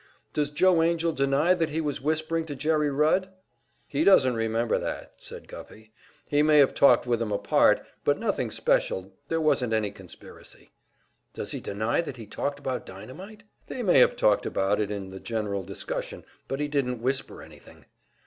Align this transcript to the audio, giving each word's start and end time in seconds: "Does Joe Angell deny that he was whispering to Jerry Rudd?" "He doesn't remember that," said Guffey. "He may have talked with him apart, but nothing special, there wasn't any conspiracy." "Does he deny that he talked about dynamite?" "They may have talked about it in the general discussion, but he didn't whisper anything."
"Does 0.33 0.49
Joe 0.49 0.81
Angell 0.81 1.13
deny 1.13 1.53
that 1.53 1.69
he 1.69 1.79
was 1.79 2.01
whispering 2.01 2.47
to 2.47 2.55
Jerry 2.55 2.89
Rudd?" 2.89 3.29
"He 3.87 4.03
doesn't 4.03 4.33
remember 4.33 4.79
that," 4.79 5.13
said 5.19 5.47
Guffey. 5.47 5.91
"He 6.27 6.41
may 6.41 6.57
have 6.57 6.73
talked 6.73 7.05
with 7.05 7.21
him 7.21 7.31
apart, 7.31 7.85
but 8.03 8.17
nothing 8.17 8.49
special, 8.49 9.13
there 9.27 9.39
wasn't 9.39 9.73
any 9.73 9.91
conspiracy." 9.91 10.71
"Does 11.35 11.51
he 11.51 11.59
deny 11.59 12.01
that 12.01 12.17
he 12.17 12.25
talked 12.25 12.57
about 12.57 12.83
dynamite?" 12.83 13.43
"They 13.67 13.83
may 13.83 13.99
have 13.99 14.15
talked 14.15 14.47
about 14.47 14.81
it 14.81 14.89
in 14.89 15.11
the 15.11 15.19
general 15.19 15.61
discussion, 15.61 16.25
but 16.47 16.59
he 16.59 16.67
didn't 16.67 17.03
whisper 17.03 17.43
anything." 17.43 17.85